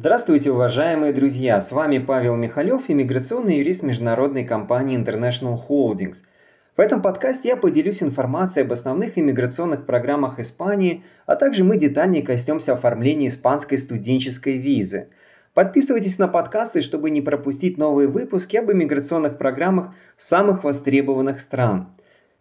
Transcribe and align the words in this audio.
Здравствуйте, 0.00 0.52
уважаемые 0.52 1.12
друзья! 1.12 1.60
С 1.60 1.72
вами 1.72 1.98
Павел 1.98 2.36
Михалев, 2.36 2.84
иммиграционный 2.86 3.58
юрист 3.58 3.82
международной 3.82 4.44
компании 4.44 4.96
International 4.96 5.58
Holdings. 5.68 6.18
В 6.76 6.80
этом 6.80 7.02
подкасте 7.02 7.48
я 7.48 7.56
поделюсь 7.56 8.00
информацией 8.00 8.64
об 8.64 8.70
основных 8.70 9.18
иммиграционных 9.18 9.86
программах 9.86 10.38
Испании, 10.38 11.02
а 11.26 11.34
также 11.34 11.64
мы 11.64 11.78
детальнее 11.78 12.22
коснемся 12.22 12.74
оформления 12.74 13.26
испанской 13.26 13.76
студенческой 13.76 14.58
визы. 14.58 15.08
Подписывайтесь 15.52 16.16
на 16.16 16.28
подкасты, 16.28 16.80
чтобы 16.80 17.10
не 17.10 17.20
пропустить 17.20 17.76
новые 17.76 18.06
выпуски 18.06 18.56
об 18.56 18.70
иммиграционных 18.70 19.36
программах 19.36 19.96
самых 20.16 20.62
востребованных 20.62 21.40
стран. 21.40 21.88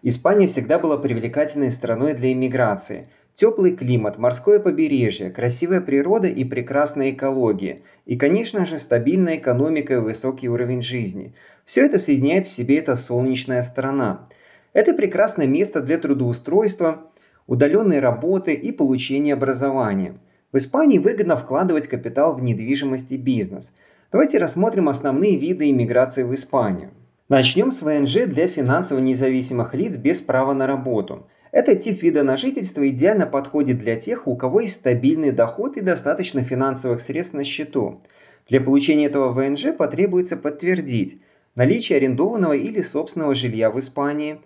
Испания 0.03 0.45
всегда 0.45 0.77
была 0.77 0.97
привлекательной 0.97 1.71
страной 1.71 2.13
для 2.13 2.33
иммиграции. 2.33 3.07
Теплый 3.37 3.75
климат, 3.75 4.17
морское 4.17 4.57
побережье, 4.59 5.29
красивая 5.29 5.79
природа 5.79 6.27
и 6.27 6.43
прекрасная 6.43 7.11
экология. 7.11 7.81
И, 8.07 8.17
конечно 8.17 8.65
же, 8.65 8.79
стабильная 8.79 9.37
экономика 9.37 9.93
и 9.93 9.97
высокий 9.97 10.49
уровень 10.49 10.81
жизни. 10.81 11.35
Все 11.63 11.85
это 11.85 11.99
соединяет 11.99 12.47
в 12.47 12.49
себе 12.49 12.79
эта 12.79 12.95
солнечная 12.95 13.61
сторона. 13.61 14.27
Это 14.73 14.95
прекрасное 14.95 15.45
место 15.45 15.81
для 15.81 15.99
трудоустройства, 15.99 17.11
удаленной 17.45 17.99
работы 17.99 18.53
и 18.53 18.71
получения 18.71 19.33
образования. 19.33 20.15
В 20.51 20.57
Испании 20.57 20.97
выгодно 20.97 21.37
вкладывать 21.37 21.87
капитал 21.87 22.33
в 22.33 22.41
недвижимость 22.41 23.11
и 23.11 23.17
бизнес. 23.17 23.71
Давайте 24.11 24.39
рассмотрим 24.39 24.89
основные 24.89 25.37
виды 25.37 25.69
иммиграции 25.69 26.23
в 26.23 26.33
Испанию. 26.33 26.89
Начнем 27.29 27.69
с 27.69 27.83
ВНЖ 27.83 28.25
для 28.25 28.47
финансово 28.47 28.97
независимых 28.97 29.75
лиц 29.75 29.95
без 29.95 30.21
права 30.21 30.53
на 30.55 30.65
работу– 30.65 31.27
этот 31.51 31.79
тип 31.79 32.01
вида 32.01 32.23
на 32.23 32.37
жительство 32.37 32.87
идеально 32.87 33.25
подходит 33.25 33.77
для 33.79 33.95
тех, 33.95 34.27
у 34.27 34.35
кого 34.35 34.61
есть 34.61 34.75
стабильный 34.75 35.31
доход 35.31 35.77
и 35.77 35.81
достаточно 35.81 36.43
финансовых 36.43 36.99
средств 36.99 37.33
на 37.33 37.43
счету. 37.43 38.01
Для 38.49 38.61
получения 38.61 39.05
этого 39.05 39.31
ВНЖ 39.31 39.75
потребуется 39.77 40.37
подтвердить 40.37 41.21
наличие 41.55 41.97
арендованного 41.97 42.53
или 42.53 42.81
собственного 42.81 43.33
жилья 43.33 43.71
в 43.71 43.79
Испании, 43.79 44.37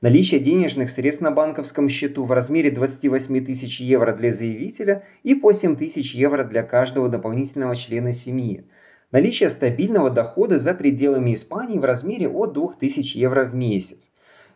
наличие 0.00 0.40
денежных 0.40 0.88
средств 0.88 1.20
на 1.20 1.30
банковском 1.30 1.88
счету 1.88 2.24
в 2.24 2.32
размере 2.32 2.70
28 2.70 3.44
тысяч 3.44 3.80
евро 3.80 4.12
для 4.14 4.30
заявителя 4.30 5.02
и 5.24 5.34
по 5.34 5.52
7 5.52 5.76
тысяч 5.76 6.14
евро 6.14 6.44
для 6.44 6.62
каждого 6.62 7.08
дополнительного 7.08 7.74
члена 7.74 8.12
семьи, 8.12 8.64
наличие 9.10 9.50
стабильного 9.50 10.10
дохода 10.10 10.58
за 10.58 10.72
пределами 10.74 11.34
Испании 11.34 11.78
в 11.78 11.84
размере 11.84 12.28
от 12.28 12.52
2000 12.52 13.16
евро 13.18 13.44
в 13.44 13.54
месяц, 13.54 14.10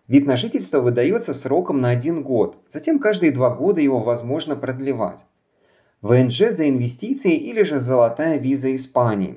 Вид 0.07 0.27
на 0.27 0.37
жительство 0.37 0.81
выдается 0.81 1.33
сроком 1.33 1.81
на 1.81 1.89
один 1.89 2.23
год, 2.23 2.59
затем 2.69 2.99
каждые 2.99 3.33
два 3.33 3.49
года 3.49 3.81
его 3.81 4.01
возможно 4.01 4.55
продлевать. 4.55 5.25
ВНЖ 6.03 6.51
за 6.51 6.69
инвестиции 6.69 7.35
или 7.35 7.63
же 7.63 7.79
золотая 7.79 8.37
виза 8.37 8.75
Испании. 8.77 9.37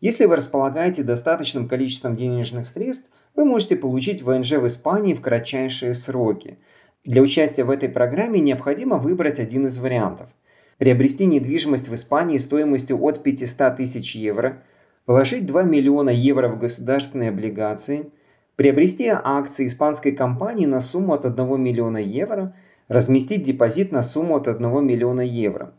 Если 0.00 0.24
вы 0.24 0.36
располагаете 0.36 1.02
достаточным 1.02 1.68
количеством 1.68 2.16
денежных 2.16 2.66
средств, 2.66 3.10
вы 3.34 3.44
можете 3.44 3.76
получить 3.76 4.22
ВНЖ 4.22 4.52
в 4.52 4.66
Испании 4.66 5.12
в 5.12 5.20
кратчайшие 5.20 5.92
сроки. 5.92 6.58
Для 7.04 7.20
участия 7.20 7.64
в 7.64 7.70
этой 7.70 7.90
программе 7.90 8.40
необходимо 8.40 8.96
выбрать 8.96 9.38
один 9.38 9.66
из 9.66 9.76
вариантов. 9.76 10.30
Приобрести 10.78 11.26
недвижимость 11.26 11.88
в 11.88 11.94
Испании 11.94 12.38
стоимостью 12.38 13.02
от 13.02 13.22
500 13.22 13.76
тысяч 13.76 14.16
евро, 14.16 14.62
вложить 15.06 15.44
2 15.44 15.62
миллиона 15.64 16.10
евро 16.10 16.48
в 16.48 16.58
государственные 16.58 17.28
облигации– 17.28 18.10
приобрести 18.56 19.06
акции 19.08 19.66
испанской 19.66 20.12
компании 20.12 20.66
на 20.66 20.80
сумму 20.80 21.12
от 21.12 21.24
1 21.24 21.62
миллиона 21.62 21.98
евро, 21.98 22.54
разместить 22.88 23.42
депозит 23.42 23.92
на 23.92 24.02
сумму 24.02 24.36
от 24.36 24.48
1 24.48 24.84
миллиона 24.84 25.20
евро. 25.20 25.72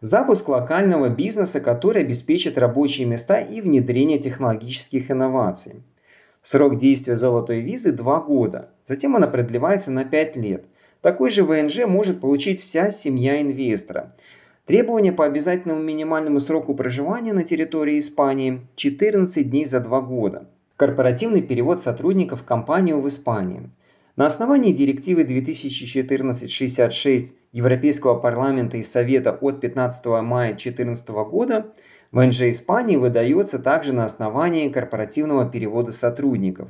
Запуск 0.00 0.48
локального 0.48 1.08
бизнеса, 1.08 1.60
который 1.60 2.02
обеспечит 2.02 2.58
рабочие 2.58 3.06
места 3.06 3.40
и 3.40 3.60
внедрение 3.60 4.18
технологических 4.18 5.10
инноваций. 5.10 5.82
Срок 6.42 6.76
действия 6.76 7.16
золотой 7.16 7.60
визы 7.60 7.92
2 7.92 8.20
года, 8.20 8.70
затем 8.86 9.16
она 9.16 9.26
продлевается 9.26 9.90
на 9.90 10.04
5 10.04 10.36
лет. 10.36 10.66
Такой 11.00 11.30
же 11.30 11.44
ВНЖ 11.44 11.86
может 11.86 12.20
получить 12.20 12.60
вся 12.60 12.90
семья 12.90 13.40
инвестора. 13.40 14.12
Требования 14.64 15.12
по 15.12 15.24
обязательному 15.24 15.80
минимальному 15.80 16.40
сроку 16.40 16.74
проживания 16.74 17.32
на 17.32 17.44
территории 17.44 17.98
Испании 17.98 18.60
14 18.74 19.48
дней 19.48 19.64
за 19.64 19.80
2 19.80 20.00
года 20.00 20.48
корпоративный 20.76 21.42
перевод 21.42 21.80
сотрудников 21.80 22.42
в 22.42 22.44
компанию 22.44 23.00
в 23.00 23.08
Испании. 23.08 23.70
На 24.14 24.26
основании 24.26 24.72
директивы 24.72 25.22
2014-66 25.22 27.32
Европейского 27.52 28.18
парламента 28.18 28.76
и 28.76 28.82
Совета 28.82 29.32
от 29.32 29.60
15 29.60 30.06
мая 30.22 30.50
2014 30.50 31.08
года 31.08 31.72
ВНЖ 32.12 32.42
Испании 32.42 32.96
выдается 32.96 33.58
также 33.58 33.92
на 33.92 34.04
основании 34.04 34.68
корпоративного 34.68 35.48
перевода 35.48 35.92
сотрудников. 35.92 36.68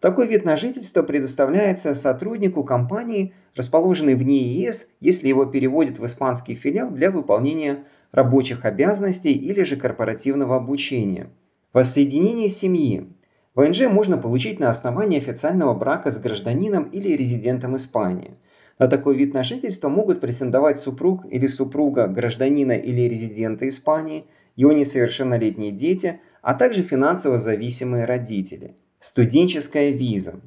Такой 0.00 0.26
вид 0.26 0.44
на 0.44 0.56
жительство 0.56 1.02
предоставляется 1.02 1.94
сотруднику 1.94 2.64
компании, 2.64 3.34
расположенной 3.54 4.16
вне 4.16 4.38
ЕС, 4.38 4.88
если 5.00 5.28
его 5.28 5.46
переводят 5.46 5.98
в 5.98 6.04
испанский 6.04 6.54
филиал 6.54 6.90
для 6.90 7.10
выполнения 7.10 7.84
рабочих 8.10 8.64
обязанностей 8.64 9.32
или 9.32 9.62
же 9.62 9.76
корпоративного 9.76 10.56
обучения. 10.56 11.30
Воссоединение 11.72 12.48
семьи. 12.48 13.06
ВНЖ 13.54 13.82
можно 13.82 14.16
получить 14.16 14.60
на 14.60 14.70
основании 14.70 15.18
официального 15.18 15.74
брака 15.74 16.10
с 16.10 16.18
гражданином 16.18 16.84
или 16.84 17.10
резидентом 17.10 17.76
Испании. 17.76 18.34
На 18.78 18.88
такой 18.88 19.14
вид 19.14 19.34
на 19.34 19.42
жительство 19.42 19.90
могут 19.90 20.20
претендовать 20.20 20.78
супруг 20.78 21.26
или 21.30 21.46
супруга 21.46 22.06
гражданина 22.06 22.72
или 22.72 23.02
резидента 23.02 23.68
Испании, 23.68 24.24
его 24.56 24.72
несовершеннолетние 24.72 25.70
дети, 25.70 26.20
а 26.40 26.54
также 26.54 26.82
финансово 26.82 27.36
зависимые 27.36 28.06
родители. 28.06 28.74
Студенческая 29.00 29.90
виза. 29.90 30.40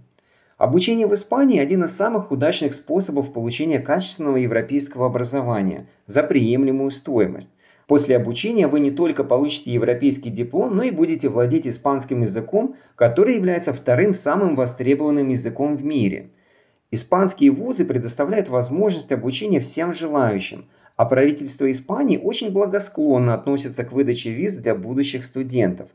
Обучение 0.57 1.05
в 1.05 1.13
Испании– 1.13 1.59
один 1.61 1.83
из 1.83 1.91
самых 1.91 2.31
удачных 2.31 2.73
способов 2.73 3.33
получения 3.33 3.79
качественного 3.79 4.37
европейского 4.37 5.05
образования 5.05 5.87
за 6.07 6.23
приемлемую 6.23 6.89
стоимость. 6.89 7.51
После 7.87 8.15
обучения 8.15 8.67
вы 8.67 8.79
не 8.79 8.89
только 8.89 9.23
получите 9.23 9.71
европейский 9.71 10.29
диплом, 10.29 10.75
но 10.75 10.83
и 10.83 10.91
будете 10.91 11.29
владеть 11.29 11.67
испанским 11.67 12.21
языком, 12.21 12.75
который 12.95 13.35
является 13.35 13.73
вторым 13.73 14.13
самым 14.13 14.55
востребованным 14.55 15.29
языком 15.29 15.75
в 15.75 15.85
мире. 15.85 16.29
Испанские 16.89 17.51
вузы 17.51 17.85
предоставляют 17.85 18.49
возможность 18.49 19.11
обучения 19.11 19.59
всем 19.59 19.93
желающим, 19.93 20.65
а 20.95 21.05
правительство 21.05 21.69
Испании 21.69 22.17
очень 22.17 22.51
благосклонно 22.51 23.33
относится 23.33 23.83
к 23.83 23.91
выдаче 23.91 24.31
виз 24.31 24.55
для 24.55 24.73
будущих 24.73 25.23
студентов. 25.23 25.89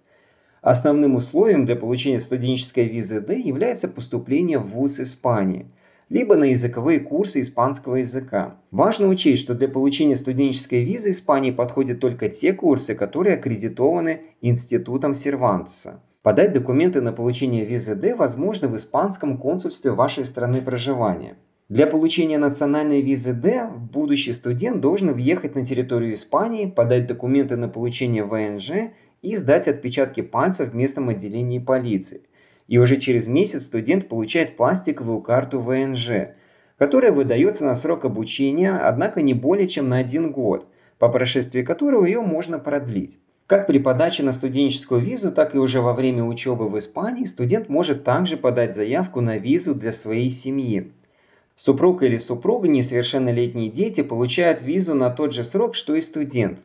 Основным 0.62 1.16
условием 1.16 1.64
для 1.64 1.74
получения 1.74 2.20
студенческой 2.20 2.84
визы 2.84 3.20
D 3.20 3.36
является 3.38 3.88
поступление 3.88 4.58
в 4.58 4.68
вуз 4.68 5.00
Испании– 5.00 5.66
либо 6.10 6.36
на 6.36 6.44
языковые 6.44 7.00
курсы 7.00 7.40
испанского 7.40 7.96
языка. 7.96 8.56
Важно 8.72 9.08
учесть, 9.08 9.42
что 9.42 9.54
для 9.54 9.68
получения 9.68 10.16
студенческой 10.16 10.84
визы 10.84 11.12
Испании 11.12 11.52
подходят 11.52 12.00
только 12.00 12.28
те 12.28 12.52
курсы, 12.52 12.94
которые 12.94 13.36
аккредитованы 13.36 14.22
Институтом 14.42 15.14
Сервантеса. 15.14 16.02
Подать 16.22 16.52
документы 16.52 17.00
на 17.00 17.12
получение 17.12 17.64
визы 17.64 17.94
D 17.94 18.14
возможно 18.14 18.68
в 18.68 18.76
испанском 18.76 19.38
консульстве 19.38 19.92
вашей 19.92 20.24
страны 20.24 20.60
проживания. 20.60 21.36
Для 21.70 21.86
получения 21.86 22.36
национальной 22.36 23.00
визы 23.00 23.32
D 23.32 23.70
будущий 23.92 24.32
студент 24.32 24.80
должен 24.80 25.12
въехать 25.12 25.54
на 25.54 25.64
территорию 25.64 26.14
Испании, 26.14 26.66
подать 26.66 27.06
документы 27.06 27.56
на 27.56 27.68
получение 27.68 28.24
ВНЖ 28.24 28.92
и 29.22 29.36
сдать 29.36 29.68
отпечатки 29.68 30.20
пальцев 30.20 30.70
в 30.70 30.74
местном 30.74 31.10
отделении 31.10 31.60
полиции 31.60 32.22
и 32.70 32.78
уже 32.78 32.98
через 32.98 33.26
месяц 33.26 33.64
студент 33.64 34.08
получает 34.08 34.56
пластиковую 34.56 35.20
карту 35.20 35.58
ВНЖ, 35.58 36.28
которая 36.78 37.10
выдается 37.10 37.64
на 37.64 37.74
срок 37.74 38.04
обучения, 38.04 38.72
однако 38.76 39.22
не 39.22 39.34
более 39.34 39.66
чем 39.66 39.88
на 39.88 39.98
один 39.98 40.30
год, 40.30 40.66
по 40.98 41.08
прошествии 41.08 41.62
которого 41.62 42.06
ее 42.06 42.20
можно 42.20 42.60
продлить. 42.60 43.18
Как 43.48 43.66
при 43.66 43.80
подаче 43.80 44.22
на 44.22 44.32
студенческую 44.32 45.00
визу, 45.00 45.32
так 45.32 45.56
и 45.56 45.58
уже 45.58 45.80
во 45.80 45.94
время 45.94 46.22
учебы 46.22 46.68
в 46.68 46.78
Испании 46.78 47.24
студент 47.24 47.68
может 47.68 48.04
также 48.04 48.36
подать 48.36 48.76
заявку 48.76 49.20
на 49.20 49.36
визу 49.36 49.74
для 49.74 49.90
своей 49.90 50.30
семьи. 50.30 50.92
Супруг 51.56 52.04
или 52.04 52.16
супруга, 52.18 52.68
несовершеннолетние 52.68 53.68
дети 53.68 54.04
получают 54.04 54.62
визу 54.62 54.94
на 54.94 55.10
тот 55.10 55.32
же 55.32 55.42
срок, 55.42 55.74
что 55.74 55.96
и 55.96 56.00
студент. 56.00 56.60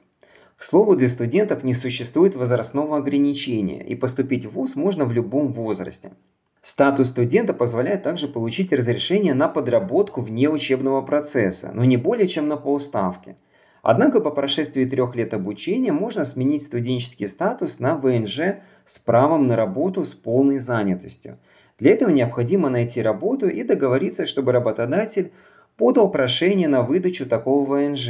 К 0.57 0.63
слову, 0.63 0.95
для 0.95 1.09
студентов 1.09 1.63
не 1.63 1.73
существует 1.73 2.35
возрастного 2.35 2.97
ограничения, 2.97 3.83
и 3.83 3.95
поступить 3.95 4.45
в 4.45 4.51
ВУЗ 4.51 4.75
можно 4.75 5.05
в 5.05 5.11
любом 5.11 5.51
возрасте. 5.51 6.13
Статус 6.61 7.09
студента 7.09 7.53
позволяет 7.53 8.03
также 8.03 8.27
получить 8.27 8.73
разрешение 8.73 9.33
на 9.33 9.47
подработку 9.47 10.21
вне 10.21 10.49
учебного 10.49 11.01
процесса, 11.01 11.71
но 11.73 11.83
не 11.83 11.97
более 11.97 12.27
чем 12.27 12.47
на 12.47 12.57
полставки. 12.57 13.35
Однако 13.83 14.19
по 14.19 14.31
прошествии 14.31 14.85
трех 14.85 15.15
лет 15.15 15.35
обучения 15.35 15.91
можно 15.91 16.25
сменить 16.25 16.63
студенческий 16.63 17.27
статус 17.27 17.77
на 17.77 17.95
ВНЖ 17.95 18.39
с 18.83 18.97
правом 18.97 19.45
на 19.45 19.55
работу 19.55 20.03
с 20.03 20.15
полной 20.15 20.57
занятостью. 20.57 21.37
Для 21.77 21.91
этого 21.91 22.09
необходимо 22.09 22.69
найти 22.69 23.01
работу 23.01 23.47
и 23.47 23.61
договориться, 23.61 24.25
чтобы 24.25 24.53
работодатель 24.53 25.31
подал 25.77 26.09
прошение 26.09 26.67
на 26.67 26.81
выдачу 26.81 27.27
такого 27.27 27.63
ВНЖ. 27.69 28.09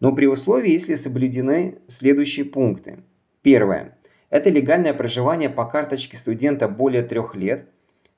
Но 0.00 0.12
при 0.12 0.26
условии, 0.26 0.70
если 0.70 0.94
соблюдены 0.94 1.78
следующие 1.88 2.44
пункты. 2.44 2.98
Первое. 3.42 3.96
Это 4.30 4.50
легальное 4.50 4.94
проживание 4.94 5.50
по 5.50 5.64
карточке 5.64 6.16
студента 6.16 6.68
более 6.68 7.02
трех 7.02 7.34
лет. 7.34 7.68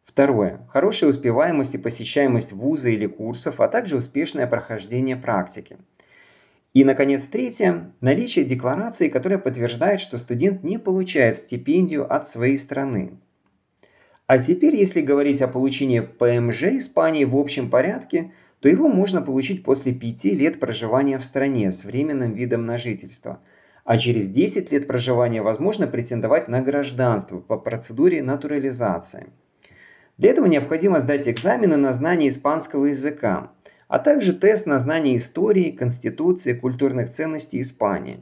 Второе. 0.04 0.66
Хорошая 0.70 1.10
успеваемость 1.10 1.74
и 1.74 1.78
посещаемость 1.78 2.52
вуза 2.52 2.90
или 2.90 3.06
курсов, 3.06 3.60
а 3.60 3.68
также 3.68 3.96
успешное 3.96 4.46
прохождение 4.46 5.16
практики. 5.16 5.76
И, 6.72 6.84
наконец, 6.84 7.24
третье– 7.24 7.92
наличие 8.00 8.44
декларации, 8.44 9.08
которая 9.08 9.38
подтверждает, 9.38 9.98
что 9.98 10.18
студент 10.18 10.62
не 10.62 10.78
получает 10.78 11.38
стипендию 11.38 12.10
от 12.12 12.28
своей 12.28 12.58
страны. 12.58 13.18
А 14.26 14.38
теперь, 14.38 14.74
если 14.74 15.00
говорить 15.00 15.40
о 15.40 15.48
получении 15.48 16.00
ПМЖ 16.00 16.64
Испании 16.78 17.24
в 17.24 17.36
общем 17.36 17.70
порядке, 17.70 18.32
то 18.66 18.70
его 18.70 18.88
можно 18.88 19.22
получить 19.22 19.62
после 19.62 19.92
5 19.92 20.24
лет 20.24 20.58
проживания 20.58 21.18
в 21.18 21.24
стране 21.24 21.70
с 21.70 21.84
временным 21.84 22.32
видом 22.32 22.66
на 22.66 22.78
жительство, 22.78 23.38
а 23.84 23.96
через 23.96 24.28
10 24.28 24.72
лет 24.72 24.88
проживания 24.88 25.40
возможно 25.40 25.86
претендовать 25.86 26.48
на 26.48 26.62
гражданство 26.62 27.38
по 27.38 27.58
процедуре 27.58 28.24
натурализации. 28.24 29.28
Для 30.18 30.30
этого 30.30 30.46
необходимо 30.46 30.98
сдать 30.98 31.28
экзамены 31.28 31.76
на 31.76 31.92
знание 31.92 32.28
испанского 32.28 32.86
языка, 32.86 33.52
а 33.86 34.00
также 34.00 34.32
тест 34.32 34.66
на 34.66 34.80
знание 34.80 35.16
истории, 35.16 35.70
конституции, 35.70 36.52
культурных 36.52 37.08
ценностей 37.08 37.60
Испании. 37.60 38.18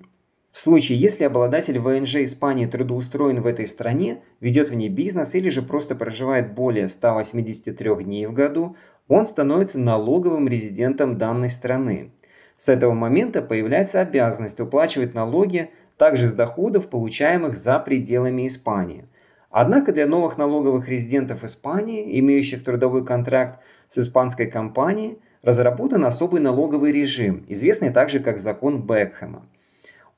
В 0.52 0.61
случае, 0.61 1.00
если 1.00 1.25
обладатель 1.25 1.81
ВНЖ 1.81 2.17
Испании 2.17 2.67
трудоустроен 2.67 3.41
в 3.41 3.46
этой 3.46 3.67
стране, 3.67 4.23
ведет 4.41 4.69
в 4.69 4.75
ней 4.75 4.88
бизнес 4.88 5.35
или 5.35 5.49
же 5.49 5.62
просто 5.62 5.96
проживает 5.96 6.52
более 6.55 6.87
183 6.87 8.05
дней 8.05 8.26
в 8.26 8.35
году, 8.35 8.76
он 9.08 9.26
становится 9.26 9.78
налоговым 9.78 10.48
резидентом 10.48 11.18
данной 11.18 11.50
страны. 11.50 12.10
С 12.56 12.68
этого 12.68 12.92
момента 12.92 13.42
появляется 13.42 14.00
обязанность 14.00 14.60
уплачивать 14.60 15.14
налоги 15.14 15.70
также 15.98 16.26
с 16.26 16.32
доходов, 16.32 16.88
получаемых 16.88 17.56
за 17.56 17.78
пределами 17.78 18.46
Испании. 18.46 19.06
Однако 19.50 19.92
для 19.92 20.06
новых 20.06 20.38
налоговых 20.38 20.88
резидентов 20.88 21.44
Испании, 21.44 22.18
имеющих 22.18 22.64
трудовой 22.64 23.04
контракт 23.04 23.60
с 23.88 23.98
испанской 23.98 24.46
компанией, 24.46 25.18
разработан 25.42 26.04
особый 26.04 26.40
налоговый 26.40 26.90
режим, 26.90 27.44
известный 27.48 27.90
также 27.90 28.20
как 28.20 28.38
закон 28.38 28.82
Бекхэма. 28.82 29.46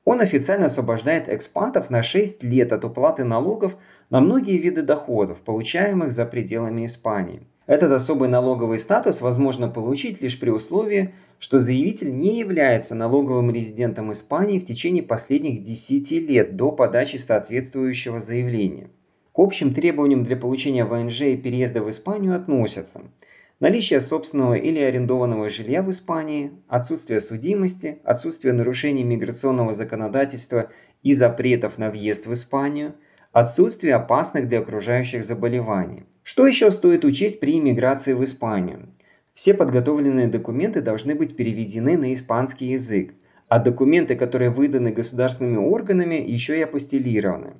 Он 0.05 0.21
официально 0.21 0.67
освобождает 0.67 1.27
экспатов 1.27 1.89
на 1.89 2.01
6 2.01 2.41
лет 2.43 2.71
от 2.71 2.85
уплаты 2.85 3.25
налогов 3.25 3.75
на 4.09 4.21
многие 4.21 4.57
виды 4.57 4.81
доходов, 4.81 5.39
получаемых 5.39 6.11
за 6.11 6.25
пределами 6.25 6.85
Испании. 6.85 7.43
Этот 7.67 7.91
особый 7.91 8.29
налоговый 8.29 8.79
статус 8.79 9.21
возможно 9.21 9.67
получить 9.67 10.21
лишь 10.21 10.39
при 10.39 10.49
условии, 10.49 11.13
что 11.37 11.59
заявитель 11.59 12.15
не 12.15 12.39
является 12.39 12.95
налоговым 12.95 13.51
резидентом 13.51 14.11
Испании 14.11 14.57
в 14.57 14.65
течение 14.65 15.03
последних 15.03 15.61
10 15.61 16.11
лет 16.27 16.55
до 16.55 16.71
подачи 16.71 17.17
соответствующего 17.17 18.19
заявления. 18.19 18.89
К 19.33 19.39
общим 19.39 19.73
требованиям 19.73 20.23
для 20.23 20.35
получения 20.35 20.85
ВНЖ 20.85 21.21
и 21.21 21.37
переезда 21.37 21.83
в 21.83 21.89
Испанию 21.91 22.35
относятся– 22.35 23.01
наличие 23.59 24.01
собственного 24.01 24.53
или 24.53 24.79
арендованного 24.79 25.49
жилья 25.49 25.81
в 25.81 25.89
Испании, 25.89 26.51
отсутствие 26.67 27.19
судимости, 27.19 27.99
отсутствие 28.03 28.53
нарушений 28.53 29.03
миграционного 29.03 29.73
законодательства 29.73 30.71
и 31.03 31.13
запретов 31.13 31.77
на 31.77 31.89
въезд 31.89 32.27
в 32.27 32.33
Испанию, 32.33 32.95
отсутствие 33.39 33.95
опасных 33.95 34.47
для 34.47 34.59
окружающих 34.59 35.23
заболеваний. 35.23 36.05
Что 36.23 36.47
еще 36.47 36.71
стоит 36.71 37.05
учесть 37.05 37.39
при 37.39 37.57
иммиграции 37.59 38.13
в 38.13 38.23
Испанию? 38.23 38.89
Все 39.33 39.53
подготовленные 39.53 40.27
документы 40.27 40.81
должны 40.81 41.13
быть 41.13 41.35
переведены 41.35 41.97
на 41.97 42.13
испанский 42.13 42.67
язык, 42.67 43.13
а 43.47 43.59
документы, 43.59 44.15
которые 44.15 44.49
выданы 44.49 44.91
государственными 44.91 45.57
органами, 45.57 46.15
еще 46.15 46.57
и 46.57 46.63
апостелированы. 46.63 47.53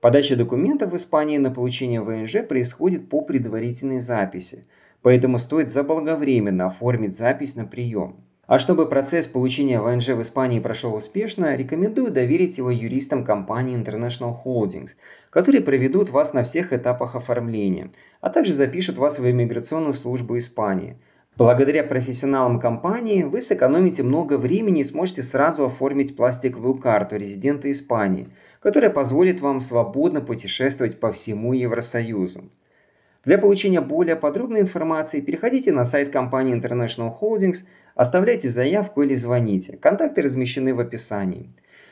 Подача 0.00 0.36
документов 0.36 0.92
в 0.92 0.96
Испании 0.96 1.38
на 1.38 1.50
получение 1.50 2.02
ВНЖ 2.02 2.46
происходит 2.46 3.08
по 3.08 3.22
предварительной 3.22 4.00
записи– 4.00 4.64
поэтому 5.04 5.38
стоит 5.38 5.68
заблаговременно 5.68 6.66
оформить 6.66 7.14
запись 7.14 7.54
на 7.56 7.66
прием. 7.66 8.23
А 8.46 8.58
чтобы 8.58 8.86
процесс 8.86 9.26
получения 9.26 9.80
ВНЖ 9.80 10.08
в 10.08 10.20
Испании 10.20 10.60
прошел 10.60 10.94
успешно, 10.94 11.56
рекомендую 11.56 12.10
доверить 12.10 12.58
его 12.58 12.70
юристам 12.70 13.24
компании 13.24 13.76
International 13.76 14.36
Holdings, 14.44 14.90
которые 15.30 15.62
проведут 15.62 16.10
вас 16.10 16.34
на 16.34 16.42
всех 16.42 16.72
этапах 16.74 17.14
оформления, 17.14 17.90
а 18.20 18.28
также 18.28 18.52
запишут 18.52 18.98
вас 18.98 19.18
в 19.18 19.30
иммиграционную 19.30 19.94
службу 19.94 20.36
Испании. 20.36 20.98
Благодаря 21.36 21.82
профессионалам 21.82 22.60
компании 22.60 23.22
вы 23.22 23.40
сэкономите 23.40 24.02
много 24.02 24.36
времени 24.36 24.82
и 24.82 24.84
сможете 24.84 25.22
сразу 25.22 25.64
оформить 25.64 26.14
пластиковую 26.14 26.74
карту 26.74 27.16
резидента 27.16 27.70
Испании, 27.72 28.28
которая 28.60 28.90
позволит 28.90 29.40
вам 29.40 29.60
свободно 29.60 30.20
путешествовать 30.20 31.00
по 31.00 31.10
всему 31.10 31.54
Евросоюзу. 31.54 32.44
Для 33.24 33.38
получения 33.38 33.80
более 33.80 34.16
подробной 34.16 34.60
информации 34.60 35.22
переходите 35.22 35.72
на 35.72 35.84
сайт 35.84 36.12
компании 36.12 36.54
International 36.54 37.10
Holdings, 37.18 37.64
оставляйте 37.94 38.48
заявку 38.48 39.02
или 39.02 39.14
звоните. 39.14 39.76
Контакты 39.76 40.22
размещены 40.22 40.74
в 40.74 40.80
описании. 40.80 41.50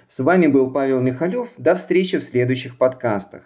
С 0.09 0.21
вами 0.21 0.47
был 0.47 0.71
Павел 0.71 1.01
Михалев. 1.01 1.49
До 1.57 1.75
встречи 1.75 2.19
в 2.19 2.25
следующих 2.25 2.77
подкастах. 2.77 3.43